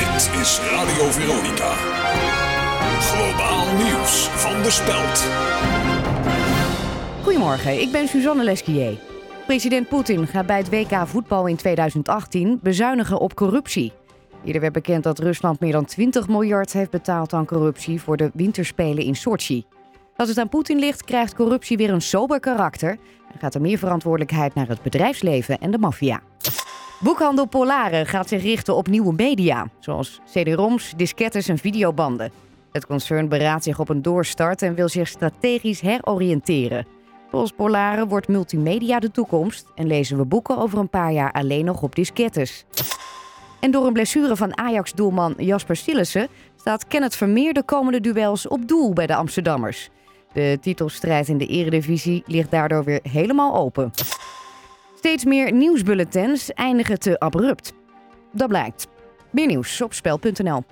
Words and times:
Dit 0.00 0.40
is 0.40 0.60
Radio 0.60 1.10
Veronica. 1.10 1.72
Globaal 3.00 3.76
nieuws 3.76 4.28
van 4.28 4.62
de 4.62 4.70
Speld. 4.70 5.28
Goedemorgen, 7.22 7.80
ik 7.80 7.92
ben 7.92 8.08
Suzanne 8.08 8.44
Lesquier. 8.44 8.98
President 9.46 9.88
Poetin 9.88 10.26
gaat 10.26 10.46
bij 10.46 10.56
het 10.56 10.70
WK 10.70 11.06
voetbal 11.06 11.46
in 11.46 11.56
2018 11.56 12.58
bezuinigen 12.62 13.18
op 13.18 13.34
corruptie. 13.34 13.92
Eerder 14.44 14.60
werd 14.60 14.72
bekend 14.72 15.02
dat 15.02 15.18
Rusland 15.18 15.60
meer 15.60 15.72
dan 15.72 15.84
20 15.84 16.28
miljard 16.28 16.72
heeft 16.72 16.90
betaald 16.90 17.32
aan 17.32 17.46
corruptie 17.46 18.00
voor 18.00 18.16
de 18.16 18.30
winterspelen 18.34 19.04
in 19.04 19.16
Sochi. 19.16 19.64
Als 20.16 20.28
het 20.28 20.38
aan 20.38 20.48
Poetin 20.48 20.78
ligt, 20.78 21.04
krijgt 21.04 21.34
corruptie 21.34 21.76
weer 21.76 21.90
een 21.90 22.02
sober 22.02 22.40
karakter 22.40 22.90
en 23.32 23.38
gaat 23.38 23.54
er 23.54 23.60
meer 23.60 23.78
verantwoordelijkheid 23.78 24.54
naar 24.54 24.68
het 24.68 24.82
bedrijfsleven 24.82 25.58
en 25.58 25.70
de 25.70 25.78
maffia. 25.78 26.20
Boekhandel 27.02 27.46
Polare 27.46 28.04
gaat 28.04 28.28
zich 28.28 28.42
richten 28.42 28.76
op 28.76 28.88
nieuwe 28.88 29.12
media, 29.12 29.68
zoals 29.78 30.20
CD-ROMs, 30.24 30.92
diskettes 30.96 31.48
en 31.48 31.58
videobanden. 31.58 32.32
Het 32.72 32.86
concern 32.86 33.28
beraadt 33.28 33.64
zich 33.64 33.78
op 33.78 33.88
een 33.88 34.02
doorstart 34.02 34.62
en 34.62 34.74
wil 34.74 34.88
zich 34.88 35.08
strategisch 35.08 35.80
heroriënteren. 35.80 36.86
Volgens 37.30 37.52
Polare 37.52 38.06
wordt 38.06 38.28
multimedia 38.28 38.98
de 38.98 39.10
toekomst 39.10 39.66
en 39.74 39.86
lezen 39.86 40.16
we 40.16 40.24
boeken 40.24 40.58
over 40.58 40.78
een 40.78 40.88
paar 40.88 41.12
jaar 41.12 41.32
alleen 41.32 41.64
nog 41.64 41.82
op 41.82 41.94
diskettes. 41.94 42.64
En 43.60 43.70
door 43.70 43.86
een 43.86 43.92
blessure 43.92 44.36
van 44.36 44.58
Ajax-doelman 44.58 45.34
Jasper 45.36 45.76
Sillissen 45.76 46.28
staat 46.56 46.86
Kenneth 46.86 47.16
Vermeer 47.16 47.52
de 47.52 47.62
komende 47.62 48.00
duels 48.00 48.48
op 48.48 48.68
doel 48.68 48.92
bij 48.92 49.06
de 49.06 49.14
Amsterdammers. 49.14 49.90
De 50.32 50.58
titelstrijd 50.60 51.28
in 51.28 51.38
de 51.38 51.46
eredivisie 51.46 52.22
ligt 52.26 52.50
daardoor 52.50 52.84
weer 52.84 53.00
helemaal 53.02 53.54
open. 53.54 53.90
Steeds 55.00 55.24
meer 55.24 55.52
nieuwsbulletins 55.52 56.52
eindigen 56.52 56.98
te 56.98 57.18
abrupt. 57.18 57.72
Dat 58.32 58.48
blijkt. 58.48 58.86
Meer 59.30 59.46
nieuws 59.46 59.80
op 59.80 59.92
spel.nl. 59.92 60.64